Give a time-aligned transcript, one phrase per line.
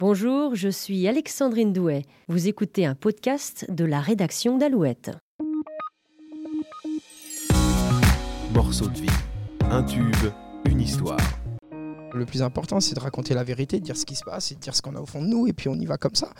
[0.00, 2.06] Bonjour, je suis Alexandrine Douet.
[2.28, 5.10] Vous écoutez un podcast de la rédaction d'Alouette.
[8.54, 9.10] Morceau de vie.
[9.60, 10.32] Un tube,
[10.64, 11.20] une histoire.
[12.14, 14.54] Le plus important, c'est de raconter la vérité, de dire ce qui se passe et
[14.54, 16.14] de dire ce qu'on a au fond de nous, et puis on y va comme
[16.14, 16.30] ça.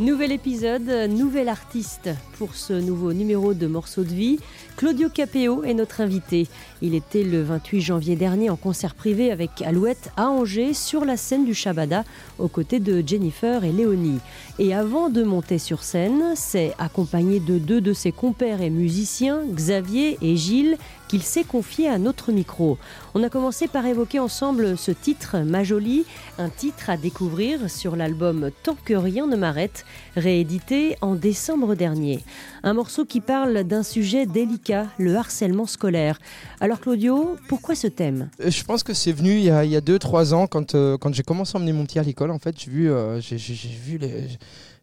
[0.00, 4.40] Nouvel épisode, nouvel artiste pour ce nouveau numéro de Morceaux de vie.
[4.76, 6.48] Claudio Capéo est notre invité.
[6.82, 11.16] Il était le 28 janvier dernier en concert privé avec Alouette à Angers sur la
[11.16, 12.02] scène du Shabada
[12.40, 14.18] aux côtés de Jennifer et Léonie.
[14.58, 19.42] Et avant de monter sur scène, c'est accompagné de deux de ses compères et musiciens,
[19.48, 20.76] Xavier et Gilles,
[21.14, 22.76] qu'il s'est confié à notre micro.
[23.14, 26.06] On a commencé par évoquer ensemble ce titre, Ma Jolie,
[26.38, 29.84] un titre à découvrir sur l'album Tant que rien ne m'arrête,
[30.16, 32.18] réédité en décembre dernier.
[32.64, 36.18] Un morceau qui parle d'un sujet délicat, le harcèlement scolaire.
[36.60, 38.28] Alors Claudio, pourquoi ce thème?
[38.40, 41.22] Euh, Je pense que c'est venu il y a 2-3 ans quand, euh, quand j'ai
[41.22, 42.32] commencé à emmener mon petit à l'école.
[42.32, 44.26] En fait, j'ai vu, euh, j'ai vu les.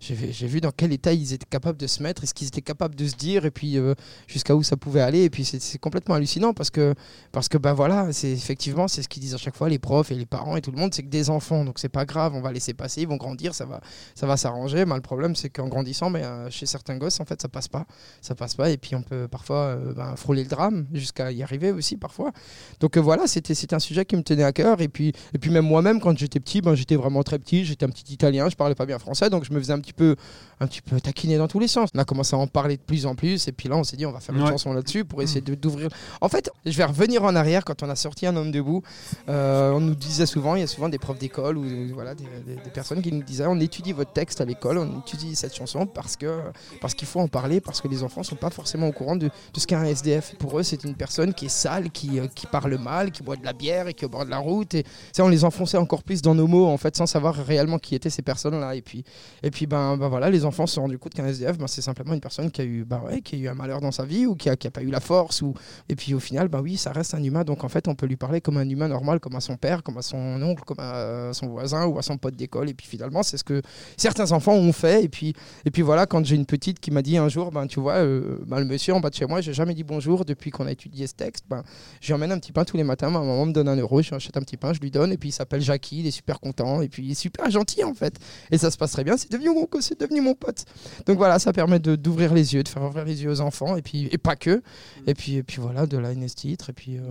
[0.02, 0.16] J'ai
[0.48, 2.96] vu- dans quel état ils étaient capables de se mettre et ce qu'ils étaient capables
[2.96, 3.94] de se dire et puis euh,
[4.26, 5.22] jusqu'à où ça pouvait aller.
[5.26, 6.96] Et puis c'est complètement hallucinant parce que
[7.32, 10.12] parce que ben voilà c'est effectivement c'est ce qu'ils disent à chaque fois les profs
[10.12, 11.64] et les parents et tout le monde c'est que des enfants.
[11.66, 13.80] Donc c'est pas grave on va laisser passer ils vont grandir ça va
[14.16, 14.86] ça va s'arranger.
[14.86, 17.68] Mais le problème c'est qu'en grandissant mais euh, chez certains gosses en fait ça passe
[17.68, 17.86] pas
[18.22, 18.72] ça passe pas.
[18.72, 22.32] Et puis on peut parfois euh, ben, frôler le drame jusqu'à y arriver aussi parfois.
[22.80, 24.82] Donc voilà c'était un sujet qui me tenait à cœur.
[24.82, 27.86] Et puis et puis même moi-même quand j'étais petit ben j'étais vraiment très petit j'étais
[27.86, 30.16] un petit italien je parlais pas bien français donc je me faisais un petit peu
[30.60, 32.82] un petit peu taquiner dans tous les sens on a commencé à en parler de
[32.84, 34.50] plus en plus et puis là on s'est dit on va faire une Ouais.
[34.52, 35.90] chanson là-dessus pour essayer de- d'ouvrir
[36.22, 38.84] en fait je vais revenir en arrière quand on a sorti un homme debout
[39.30, 42.14] euh, on nous disait souvent, il y a souvent des profs d'école ou euh, voilà,
[42.16, 45.36] des, des- des personnes qui nous disaient on étudie votre texte à l'école, on étudie
[45.36, 46.40] cette chanson parce que
[46.80, 49.28] parce qu'il faut en parler, parce que les enfants sont pas forcément au courant de,
[49.28, 50.36] de ce qu'est un SDF.
[50.38, 53.36] Pour eux, c'est une personne qui est sale, qui, euh, qui parle mal, qui boit
[53.36, 54.74] de la bière et qui est au bord de la route.
[54.76, 57.80] Et ça, on les enfonçait encore plus dans nos mots en fait, sans savoir réellement
[57.80, 58.76] qui étaient ces personnes-là.
[58.76, 59.04] Et puis,
[59.44, 61.82] et puis ben, ben voilà, les enfants se sont rendus compte qu'un SDF, ben, c'est
[61.82, 64.06] simplement une personne qui a eu, ben ouais, qui a eu un malheur dans sa
[64.06, 65.54] vie ou qui a, qui a pas eu la force ou
[65.90, 67.44] et puis au final, bah oui, ça reste un humain.
[67.44, 69.84] Donc en fait, on peut lui parler comme un humain normal, comme à son père,
[69.84, 72.70] comme à son oncle, comme à euh, son voisin ou à son pote d'école.
[72.70, 73.62] Et puis finalement, c'est ce que
[73.98, 75.04] certains enfants ont fait.
[75.04, 75.34] Et puis,
[75.66, 77.96] et puis voilà, quand j'ai une petite qui m'a dit un jour, ben tu vois,
[77.96, 80.68] euh, ben, le monsieur en bas de chez moi, j'ai jamais dit bonjour depuis qu'on
[80.68, 81.46] a étudié ce texte.
[81.50, 81.64] Ben,
[82.00, 83.10] j'emmène un petit pain tous les matins.
[83.10, 85.12] Ma maman me donne un euro, je achète un petit pain, je lui donne.
[85.12, 86.82] Et puis il s'appelle Jackie, il est super content.
[86.82, 88.20] Et puis il est super gentil en fait.
[88.52, 89.18] Et ça se passe très bien.
[89.18, 90.66] C'est devenu mon, c'est devenu mon pote.
[91.06, 93.76] Donc voilà, ça permet de- d'ouvrir les yeux, de faire ouvrir les yeux aux enfants.
[93.78, 94.62] Et puis et pas que.
[95.08, 96.70] Et puis, et puis voilà, de la NS titre.
[96.70, 97.02] Et puis euh,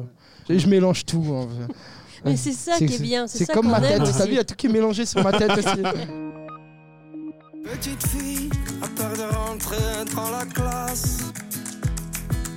[0.49, 1.25] je, mélange tout.
[1.33, 1.73] en fait.
[2.25, 3.99] Mais c'est ça qui est bien, c'est C'est ça comme qu'on ma tête.
[3.99, 4.23] T'as aussi.
[4.25, 5.83] vu, il y a tout qui est mélangé sur ma tête aussi.
[7.65, 8.51] Petite fille
[8.83, 11.19] a peur de rentrer dans la classe.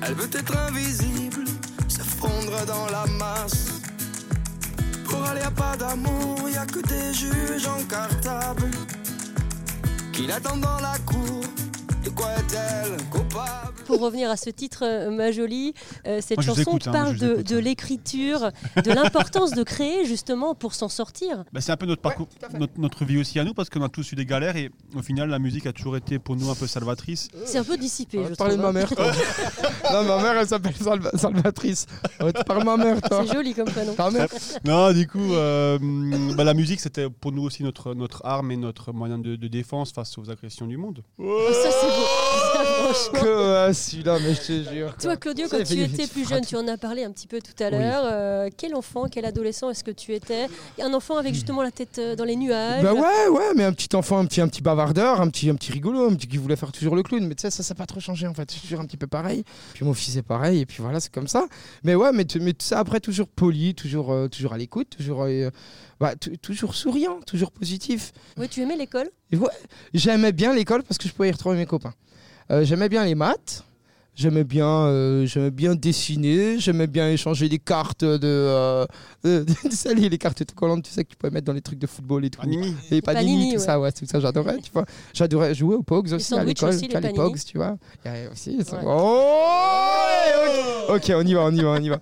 [0.05, 1.45] Elle veut être invisible,
[1.87, 3.67] se fondre dans la masse.
[5.05, 8.69] Pour aller à pas d'amour, y a que des juges en cartable.
[10.13, 11.41] Qui l'attendent dans la cour,
[13.85, 15.73] Pour revenir à ce titre, euh, Ma Jolie,
[16.07, 17.61] euh, cette Moi, chanson écoute, hein, parle de, hein.
[17.61, 18.49] l'écriture,
[18.83, 21.43] de l'importance de créer justement pour s'en sortir.
[21.51, 23.89] Bah, c'est un peu notre parcours, notre, notre vie aussi à nous, parce qu'on a
[23.89, 26.55] tous eu des galères et au final, la musique a toujours été pour nous un
[26.55, 27.27] peu salvatrice.
[27.45, 29.11] C'est un peu dissipé, On va je parler de ma mère, toi.
[29.91, 31.85] non, ma mère, elle s'appelle Salva- Salvatrice.
[32.17, 33.23] Parler de ma mère, toi.
[33.27, 33.95] C'est joli comme prénom.
[34.65, 35.77] Non, du coup, euh,
[36.35, 39.47] bah, la musique, c'était pour nous aussi notre, notre arme et notre moyen de, de
[39.47, 41.03] défense face aux agressions du monde.
[41.19, 42.05] Ça, c'est beau.
[43.13, 44.95] Que euh, celui-là, mais je te jure.
[44.97, 47.63] Toi, Claudio, quand tu étais plus jeune, tu en as parlé un petit peu tout
[47.63, 48.03] à l'heure.
[48.05, 50.47] euh, quel enfant, quel adolescent est-ce que tu étais?
[50.81, 52.83] Un enfant avec justement la tête euh, dans les nuages.
[52.83, 55.55] Bah ouais, ouais, mais un petit enfant, un petit, un petit bavardeur, un petit, un
[55.55, 57.25] petit rigolo, un petit qui voulait faire toujours le clown.
[57.25, 58.49] Mais tu sais, ça, ça n'a pas trop changé en fait.
[58.51, 59.43] C'est toujours un petit peu pareil.
[59.73, 61.47] Puis mon fils est pareil, et puis voilà, c'est comme ça.
[61.83, 65.49] Mais ouais, mais, mais ça après, toujours poli, toujours, euh, toujours à l'écoute, toujours, euh,
[65.99, 68.11] bah, toujours souriant, toujours positif.
[68.37, 69.09] Oui, tu aimais l'école?
[69.31, 69.49] Ouais,
[69.93, 71.93] j'aimais bien l'école parce que je pouvais y retrouver mes copains.
[72.51, 73.63] Euh, j'aimais bien les maths.
[74.15, 78.85] J'aimais bien, euh, j'aimais bien dessiner, j'aimais bien échanger des cartes de, euh,
[79.23, 81.79] de- tu sais, les, cartes autocollantes, tu sais que tu pouvais mettre dans les trucs
[81.79, 82.39] de football et tout.
[82.43, 82.75] Animi.
[82.91, 83.65] Les panini, panini, tout ouais.
[83.65, 84.85] ça, ouais, tout ça, j'adorais, tu vois.
[85.15, 87.13] J'adorais jouer aux Pogs aussi à l'école, les panini.
[87.15, 87.75] Pogs, tu vois.
[88.05, 88.83] Il y a aussi, ça- Ouais.
[88.85, 90.03] Oh,
[90.89, 91.97] ok, ok, on y va, on y va, on y va.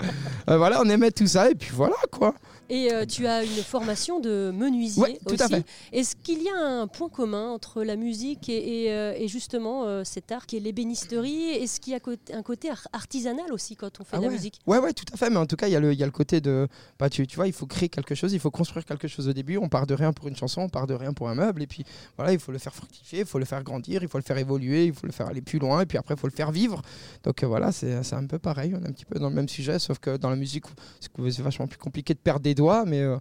[0.49, 2.33] Euh, voilà, on aimait tout ça et puis voilà quoi.
[2.73, 5.43] Et euh, tu as une formation de menuisier Ouais, tout aussi.
[5.43, 5.65] à fait.
[5.91, 9.83] Est-ce qu'il y a un point commun entre la musique et, et, euh, et justement
[9.83, 11.49] euh, cet art qui est l'ébénisterie?
[11.49, 11.99] Est-ce qu'il y a
[12.33, 14.59] un côté ar- artisanal aussi quand on fait Ah de la musique?
[14.65, 15.29] Ouais, ouais, tout à fait.
[15.29, 16.67] Mais en tout cas, il y, a le- il y a le côté de.
[16.97, 19.33] Bah, tu, tu vois, il faut créer quelque chose, il faut construire quelque chose au
[19.33, 19.57] début.
[19.57, 21.61] On part de rien pour une chanson, on part de rien pour un meuble.
[21.61, 21.83] Et puis
[22.15, 24.37] voilà, il faut le faire fructifier, il faut le faire grandir, il faut le faire
[24.37, 25.81] évoluer, il faut le faire aller plus loin.
[25.81, 26.81] Et puis après, il faut le faire vivre.
[27.23, 28.73] Donc voilà, c'est un peu pareil.
[28.79, 30.63] On est un petit peu dans le même sujet, sauf que dans la musique,
[31.01, 32.85] c'est que c'est vachement plus compliqué de perdre des doigts.
[32.85, 33.17] Mais euh,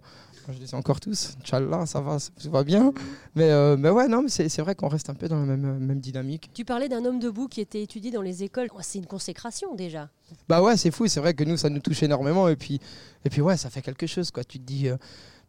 [0.51, 1.35] je les ai encore tous.
[1.41, 2.93] Inch'Allah, ça va, ça va bien.
[3.35, 5.45] Mais, euh, mais ouais, non, mais c'est c'est vrai qu'on reste un peu dans la
[5.45, 6.49] même, même dynamique.
[6.53, 8.69] Tu parlais d'un homme debout qui était étudié dans les écoles.
[8.73, 10.09] Oh, C'est une consécration déjà.
[10.49, 12.47] Bah ouais, c'est fou, c'est vrai que nous, ça nous touche énormément.
[12.49, 12.79] Et puis,
[13.25, 14.43] et puis ouais, ça fait quelque chose, quoi.
[14.43, 14.97] Tu te dis, euh,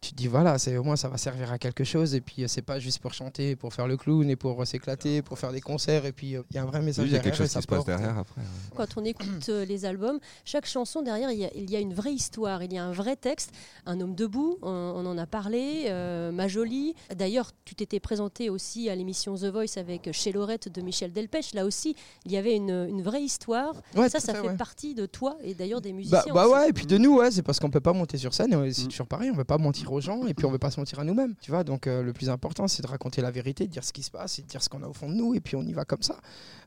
[0.03, 2.13] tu te dis voilà, c'est au moins ça va servir à quelque chose.
[2.13, 4.65] Et puis, euh, c'est pas juste pour chanter, pour faire le clown et pour euh,
[4.65, 6.05] s'éclater, pour faire des concerts.
[6.05, 7.37] Et puis, euh, il y a un vrai message Oui, il y a derrière.
[7.37, 8.41] quelque chose qui se passe derrière après.
[8.41, 8.47] ouais.
[8.75, 11.79] Quand on écoute euh, les albums, chaque chanson derrière, il y, a, il y a
[11.79, 13.51] une vraie histoire, il y a un vrai texte.
[13.85, 16.93] Un homme debout, on, on en a parlé, euh, Ma Jolie.
[17.15, 21.53] D'ailleurs, tu t'étais présenté aussi à l'émission The Voice avec Chez Lorette de Michel Delpech.
[21.53, 21.95] Là aussi,
[22.25, 23.73] il y avait une, une vraie histoire.
[23.95, 24.57] Ouais, ça, ça fait ouais.
[24.57, 26.19] partie de toi et d'ailleurs des musiciens.
[26.27, 26.53] Bah, bah aussi.
[26.55, 28.73] ouais, et puis de nous, ouais, c'est parce qu'on peut pas monter sur scène, et
[28.73, 28.87] c'est Mm.
[28.87, 29.57] toujours pareil, on veut pas
[29.93, 31.63] mentir aux gens, et puis on veut pas se mentir à nous-mêmes, tu vois.
[31.63, 34.11] Donc euh, le plus important, c'est de raconter la vérité, de dire ce qui se
[34.11, 35.73] passe, et de dire ce qu'on a au fond de nous, et puis on y
[35.73, 36.15] va comme ça.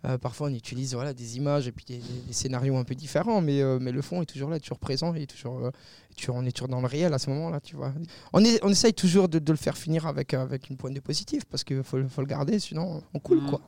[0.05, 2.01] Euh, parfois, on utilise voilà des images et puis des,
[2.33, 5.27] scénarios un peu différents, mais euh, mais le fond est toujours là, toujours présent, et
[5.27, 5.71] toujours,
[6.17, 7.93] toujours- on est toujours dans le réel à ce moment-là, tu vois.
[8.33, 11.01] On, est, on essaye toujours de, de le faire finir avec avec une pointe de
[11.01, 13.51] positif, parce qu'il faut, le- faut le garder, sinon on coule Mm.
[13.51, 13.61] quoi.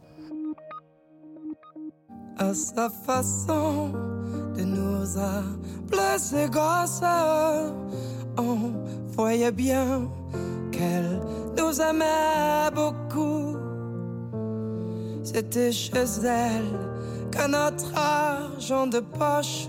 [2.41, 3.91] à sa façon
[4.57, 7.03] de nous appeler ses gosses.
[9.38, 10.08] Bien
[10.73, 11.20] qu'elle
[11.56, 13.56] nous aimait beaucoup.
[15.23, 16.75] C'était chez elle
[17.31, 19.69] que notre argent de poche.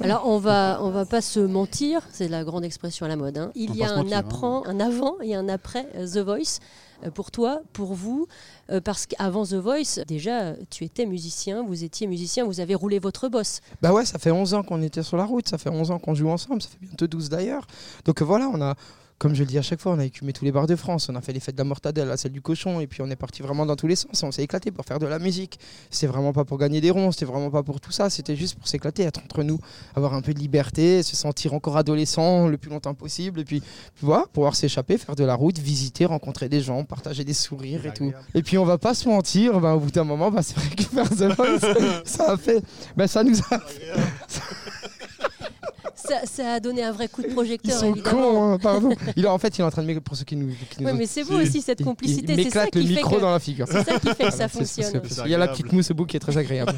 [0.00, 3.38] Alors on va on va pas se mentir, c'est la grande expression à la mode.
[3.38, 3.50] hein.
[3.54, 4.20] Il On y a un, mentir, hein.
[4.20, 6.60] apprend- un avant et un après euh, The Voice
[7.04, 8.26] euh, pour toi, pour vous,
[8.70, 12.98] euh, parce qu'avant The Voice, déjà tu étais musicien, vous étiez musicien, vous avez roulé
[12.98, 13.60] votre boss.
[13.82, 15.98] Bah ouais, ça fait 11 ans qu'on était sur la route, ça fait 11 ans
[15.98, 17.66] qu'on joue ensemble, ça fait bientôt 12 d'ailleurs.
[18.04, 18.74] Donc voilà, on a,
[19.18, 21.08] comme je le dis à chaque fois, on a écumé tous les bars de France,
[21.08, 23.10] on a fait les fêtes de la mortadelle, la celle du cochon, et puis on
[23.10, 25.58] est parti vraiment dans tous les sens, on s'est éclaté pour faire de la musique.
[25.90, 28.54] C'était vraiment pas pour gagner des ronds, c'était vraiment pas pour tout ça, c'était juste
[28.54, 29.58] pour s'éclater, être entre nous,
[29.96, 33.60] avoir un peu de liberté, se sentir encore adolescent le plus longtemps possible, et puis,
[34.00, 37.92] voilà, pouvoir s'échapper, faire de la route, visiter, rencontrer des gens, partager des sourires et
[37.92, 38.12] tout.
[38.34, 40.70] Et puis on va pas se mentir, bah, au bout d'un moment, bah, c'est vrai
[40.76, 42.62] que faire The Voice, ça a fait,
[42.96, 43.58] bah, ça nous a
[46.06, 48.20] Ça, ça a donné un vrai coup de Ils projecteur, sont évidemment.
[48.32, 48.90] cons, hein, pardon.
[49.16, 50.48] Il est, en fait, il est en train de pour ceux qui nous.
[50.70, 52.82] Qui nous Ouais, mais c'est beau aussi cette il- complicité, Il c'est ça m'éclate le
[52.82, 53.66] micro que dans la figure.
[53.68, 55.02] c'est ça qui fait que ça c'est- fonctionne.
[55.24, 56.72] Il y a la petite mousse au bout qui est très agréable.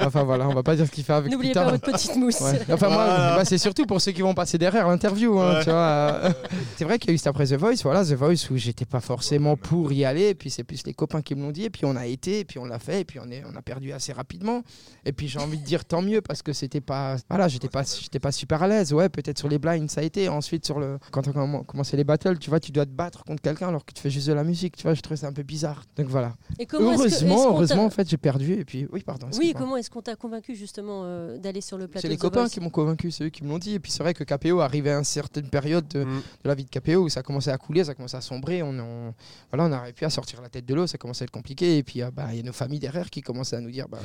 [0.00, 2.40] enfin voilà, on va pas dire ce qu'il fait avec N'oubliez pas votre petite mousse.
[2.40, 2.60] Ouais.
[2.72, 3.36] Enfin moi, Voilà.
[3.36, 5.38] bah, c'est surtout pour ceux qui vont passer derrière l'interview.
[5.40, 5.64] hein, Ouais.
[5.68, 6.32] euh.
[6.76, 8.84] c'est vrai qu'il y a eu cet après The Voice, voilà The Voice où j'étais
[8.84, 11.64] pas forcément pour y aller, et puis c'est plus les copains qui me l'ont dit,
[11.64, 13.56] et puis on a été, et puis on l'a fait, et puis on est, on
[13.56, 14.62] a perdu assez rapidement.
[15.06, 17.82] Et puis j'ai envie de dire tant mieux parce que c'était pas, voilà, j'étais pas,
[17.82, 18.92] j'étais pas super à l'aise.
[18.92, 20.28] Ouais, peut-être sur les blinds ça a été.
[20.28, 23.24] Ensuite sur le, quand on comm- commençait les battles, tu vois, tu dois te battre
[23.24, 24.76] contre quelqu'un alors que tu fais juste de la musique.
[24.76, 25.84] Tu vois, je trouvais ça un peu bizarre.
[25.96, 26.34] Donc voilà.
[26.58, 29.28] Et comment que- heureusement, qu'on t'a- heureusement en fait j'ai perdu, et puis oui pardon.
[29.38, 32.40] Oui, comment est-ce qu'on t'a convaincu justement euh, d'aller sur le plateau C'est les copains
[32.42, 33.74] Voice qui m'ont convaincu, c'est eux qui me l'ont dit.
[33.74, 36.22] Et puis c'est vrai que KPO arrivait à une certaine période de, Mm.
[36.44, 38.62] de la vie de KPO où ça commençait à couler, ça commençait à sombrer.
[38.62, 39.14] On, on-
[39.52, 41.78] voilà, on n'arrivait plus à sortir la tête de l'eau, ça commençait à être compliqué.
[41.78, 43.88] Et puis ah, bah, il y a nos familles derrière qui commençaient à nous dire
[43.88, 43.98] bah,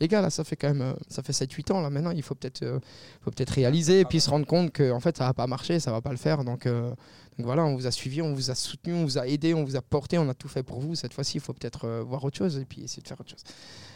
[0.00, 2.22] les gars, là, ça fait quand même euh, ça fait 7-8 ans, là maintenant, il
[2.22, 2.78] faut peut-être euh,
[3.22, 5.80] faut peut-être réaliser et puis se rendre compte que en fait, ça va pas marcher,
[5.80, 6.44] ça va pas le faire.
[6.44, 6.90] Donc, euh,
[7.38, 9.64] donc voilà, on vous a suivi, on vous a soutenu, on vous a aidé, on
[9.64, 10.94] vous a porté, on a tout fait pour vous.
[10.94, 13.30] Cette fois-ci, il faut peut-être euh, voir autre chose et puis essayer de faire autre
[13.30, 13.44] chose.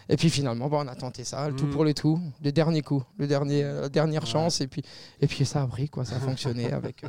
[0.08, 1.70] Et puis finalement, bah, on a tenté ça, le tout Mm.
[1.70, 4.60] pour le tout, le dernier coup, le dernier, euh, la dernière chance.
[4.60, 4.82] Et puis,
[5.20, 7.04] et puis ça a pris, quoi, ça a fonctionné avec,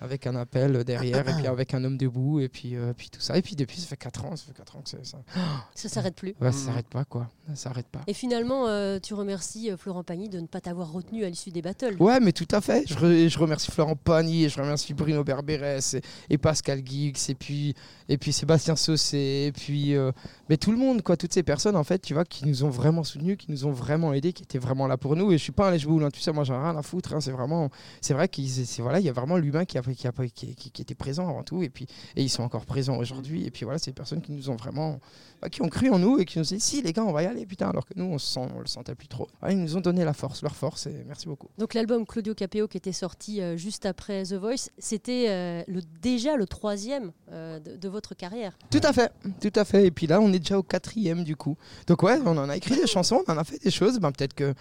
[0.00, 3.20] avec un appel derrière, et puis avec un homme debout, et puis, euh, puis tout
[3.20, 3.36] ça.
[3.38, 5.18] Et puis depuis, ça fait 4 ans, ça fait 4 ans que c'est ça.
[5.74, 6.34] Ça s'arrête plus.
[6.40, 6.52] Ouais, Mm.
[6.52, 7.28] ça s'arrête pas, quoi.
[7.48, 8.00] Ça s'arrête pas.
[8.06, 11.50] Et finalement, euh, tu remercies euh, Florent Pagny de ne pas t'avoir retenu à l'issue
[11.50, 11.96] des battles.
[12.00, 12.84] Ouais, mais tout à fait.
[12.86, 17.12] Je, re- je remercie Florent Pagny, et je remercie Bruno Berberes et, et Pascal Guix,
[17.28, 17.74] et puis,
[18.08, 20.12] et puis Sébastien Saucé, et puis euh,
[20.48, 21.16] mais tout le monde, quoi.
[21.16, 23.72] Toutes ces personnes, en fait, tu vois, qui nous ont vraiment soutenus, qui nous ont
[23.72, 25.32] vraiment aidés, qui étaient vraiment là pour nous.
[25.32, 27.14] Et je suis pas un lèche-boule, hein, tu sais, moi, j'en ai rien à foutre.
[27.14, 27.70] hein, c'est vraiment,
[28.00, 30.54] c'est vrai qu'il c'est- voilà, il y a vraiment l'humain qui, a, qui, a- qui,
[30.54, 31.86] qui- qui était présent avant tout, et puis
[32.16, 33.44] et ils sont encore présents aujourd'hui.
[33.46, 35.00] Et puis voilà, c'est des personnes qui nous ont vraiment,
[35.42, 37.12] bah, qui ont cru en nous et qui nous ont dit, si les gars, on
[37.12, 39.28] va y aller, putain, alors que nous, on, se sent, on le sentait plus trop.
[39.48, 41.48] Ils nous ont donné la force, leur force, et merci beaucoup.
[41.58, 45.80] Donc l'album Claudio Capeo qui était sorti euh, juste après The Voice, c'était euh, le,
[46.00, 48.56] déjà le troisième euh, de, de votre carrière.
[48.70, 49.86] Tout à fait, tout à fait.
[49.86, 51.56] Et puis là, on est déjà au quatrième du coup.
[51.86, 53.98] Donc ouais, on en a écrit des chansons, on en a fait des choses.
[53.98, 54.54] Ben, peut-être que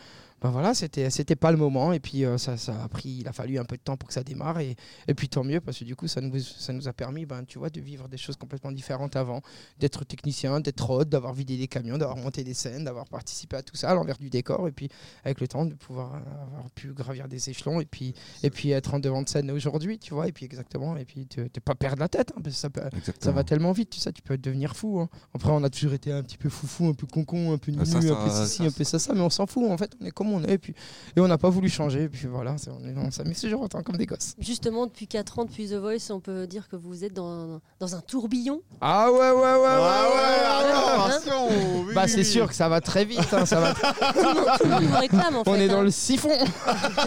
[0.43, 1.93] ben voilà, c'était c'était pas le moment.
[1.93, 4.07] Et puis euh, ça, ça a pris, il a fallu un peu de temps pour
[4.09, 4.59] que ça démarre.
[4.59, 4.75] Et,
[5.07, 7.45] et puis tant mieux parce que du coup, ça nous, ça nous a permis, ben,
[7.45, 9.41] tu vois, de vivre des choses complètement différentes avant,
[9.79, 13.63] d'être technicien, d'être hôte, d'avoir vidé des camions, d'avoir monté des scènes, d'avoir participé à
[13.63, 14.67] tout ça, à l'envers du décor.
[14.67, 14.89] Et puis
[15.23, 18.71] avec le temps, de pouvoir euh, avoir pu gravir des échelons et puis et puis
[18.71, 20.27] être en devant de scène aujourd'hui, tu vois.
[20.27, 20.97] Et puis exactement.
[20.97, 22.81] Et puis te, te pas perdre la tête, hein, parce que ça, peut-
[23.21, 24.99] ça va tellement vite, tu sais, tu peux devenir fou.
[24.99, 25.07] hein.
[25.33, 27.85] Après, on a toujours été un petit peu foufou, un peu concon, un peu Ah,
[27.85, 29.63] ça, un ça, peu ça, ceci, ça, un peu ça, ça, mais on s'en fout.
[29.71, 30.73] En fait, on est comme on est, et puis
[31.15, 32.03] et on n'a pas voulu changer.
[32.03, 34.33] Et puis voilà, on, est- on s'amuse toujours autant comme des gosses.
[34.39, 37.95] Justement, depuis 4 ans, depuis The Voice, on peut dire que vous êtes dans, dans
[37.95, 38.61] un tourbillon.
[38.81, 41.07] Ah ouais, ouais, ouais, ouais, Ah ouais.
[41.07, 41.47] ouais, attention
[41.87, 42.25] oui, Bah oui, c'est oui.
[42.25, 43.19] sûr que ça va très vite.
[43.33, 43.73] hein, ça va.
[43.73, 43.81] Tout
[44.15, 45.65] le monde, tout le monde vous réclame en On fait.
[45.65, 45.83] est dans hein.
[45.83, 46.29] le siphon.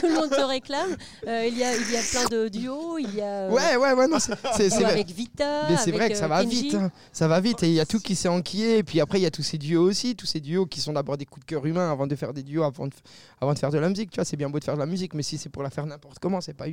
[0.00, 0.96] Tout le monde te réclame.
[1.26, 2.98] Euh, il, y a, il y a plein de duos.
[2.98, 5.68] Il y a euh, Ouais, ouais, ouais, non, c'est avec Vita.
[5.68, 6.62] Mais c'est vrai que ça euh, va Kenji.
[6.62, 6.90] vite, hein.
[7.12, 9.22] ça va vite et il y a tout qui s'est enquillé et puis après il
[9.22, 11.50] y a tous ces duos aussi, tous ces duos qui sont d'abord des coups de
[11.50, 12.92] cœur humains avant de faire des duos, avant de,
[13.40, 14.86] avant de faire de la musique, tu vois, c'est bien beau de faire de la
[14.86, 16.66] musique mais si c'est pour la faire n'importe comment, c'est pas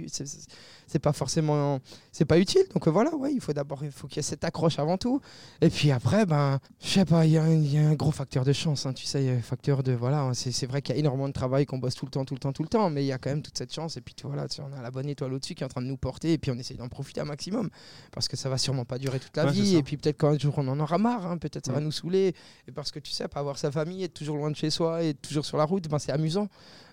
[0.87, 1.79] c'est- pas forcément
[2.11, 2.63] c'est pas utile.
[2.73, 4.97] Donc euh, voilà, ouais, il faut d'abord il faut qu'il y ait cette accroche avant
[4.97, 5.19] tout.
[5.61, 7.93] Et puis après ben je sais pas, il y, a un- il y a un
[7.95, 10.51] gros facteur de chance, hein, tu sais, il y a un facteur de voilà, c'est
[10.51, 12.39] c'est vrai qu'il y a énormément de travail qu'on bosse tout le temps tout le
[12.39, 13.97] temps tout le temps mais il y a quand même toute cette chance.
[13.97, 15.81] Et puis tu voilà, tu on a la bonne étoile au-dessus qui est en train
[15.81, 17.69] de nous porter et puis on essaye d'en profiter un maximum
[18.11, 19.75] parce que ça va sûrement pas durer toute la Ouais, vie.
[19.75, 21.83] Et puis peut-être qu'un jour on en aura marre hein, peut-être ça va Ouais.
[21.83, 22.33] nous saouler.
[22.67, 25.03] Et parce que tu sais pas avoir sa famille être toujours loin de chez soi
[25.03, 26.47] et toujours sur la route ben, c'est amusant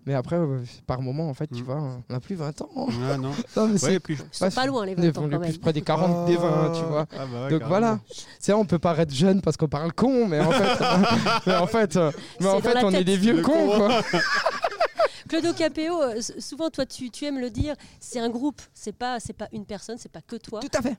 [0.07, 1.67] mais après euh, par moment en fait tu Mm.
[1.67, 2.71] vois on a plus 20 ans
[3.11, 3.33] Ah, non.
[3.57, 5.41] Non, mais Ouais, Ils sont pas loin les on est 20 ans on est quand
[5.41, 5.59] plus même.
[5.59, 8.01] près des 40 des 20 tu vois Ah, bah ouais, donc voilà
[8.39, 10.85] c'est on peut paraître jeune parce qu'on parle con mais en fait
[11.47, 12.11] mais en fait euh,
[12.41, 13.77] mais en fait on est des vieux Le cons con.
[13.77, 14.01] quoi
[15.29, 19.21] Claudio Capéo, euh, souvent toi tu, tu aimes le dire, c'est un groupe, c'est pas
[19.21, 20.59] c'est pas une personne, c'est pas que toi.
[20.59, 20.97] Tout à fait.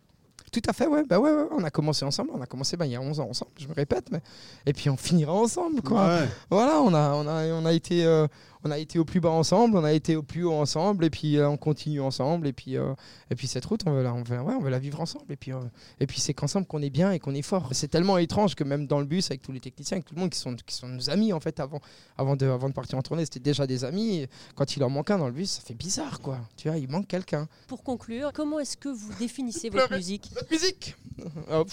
[0.52, 1.04] Tout à fait, ouais.
[1.06, 2.32] Bah ouais, ouais, on a commencé ensemble.
[2.34, 4.12] On a commencé bah, il y a 11 ans ensemble, je me répète.
[4.12, 4.22] Mais...
[4.66, 6.06] Et puis on finira ensemble, quoi.
[6.08, 6.28] Ouais.
[6.50, 8.28] Voilà, on a, on a, on a été, euh,
[8.64, 11.10] on a été au plus bas ensemble, on a été au plus haut ensemble, et
[11.10, 12.94] puis euh, on continue ensemble, et puis, euh,
[13.30, 15.32] et puis cette route, on veut la, on veut, ouais, on veut la vivre ensemble,
[15.32, 15.60] et puis, euh,
[16.00, 17.70] et puis c'est qu'ensemble qu'on est bien et qu'on est fort.
[17.72, 20.22] C'est tellement étrange que même dans le bus, avec tous les techniciens, avec tout le
[20.22, 21.82] monde qui sont, qui sont nos amis en fait avant,
[22.18, 24.18] avant de, avant de partir en tournée, c'était déjà des amis.
[24.18, 26.40] Et quand il en manque un dans le bus, ça fait bizarre, quoi.
[26.58, 27.48] Tu vois, il manque quelqu'un.
[27.68, 30.96] Pour conclure, comment est-ce que vous définissez votre musique Notre musique.
[31.52, 31.66] Oh,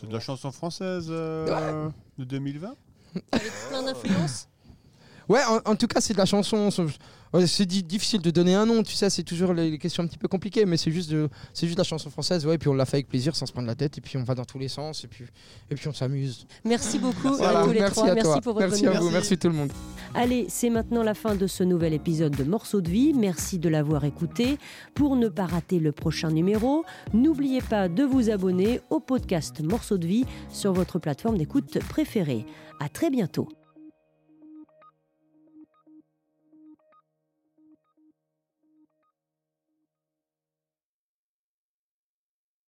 [0.00, 1.88] C'est de la chanson française euh,
[2.18, 2.74] de 2020
[3.30, 4.48] Avec plein d'influences?
[5.28, 6.70] Ouais, en, en tout cas, c'est de la chanson.
[6.70, 10.28] c'est- difficile de donner un nom, tu sais, c'est toujours les, questions un petit peu
[10.28, 12.74] compliquées, mais c'est juste, de, c'est juste de la chanson française, ouais, et puis on
[12.74, 14.58] l'a fait avec plaisir, sans se prendre la tête, et puis on va dans tous
[14.58, 15.24] les sens, et puis,
[15.70, 16.46] et puis on s'amuse.
[16.64, 18.10] Merci beaucoup Voilà, à tous les merci trois.
[18.10, 18.40] à merci toi.
[18.40, 19.72] pour votre merci à vous, merci tout le monde.
[20.14, 23.12] Allez, c'est maintenant la fin de ce nouvel épisode de Morceaux de vie.
[23.12, 24.56] Merci de l'avoir écouté.
[24.94, 29.98] Pour ne pas rater le prochain numéro, n'oubliez pas de vous abonner au podcast Morceaux
[29.98, 32.46] de vie sur votre plateforme d'écoute préférée.
[32.80, 33.48] À très bientôt.